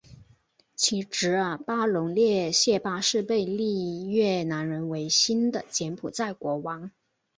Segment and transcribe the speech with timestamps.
[0.73, 6.89] 其侄儿巴龙列谢八世被立越南人为新的柬埔寨国王。